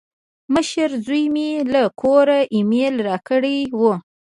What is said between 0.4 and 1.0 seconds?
مشر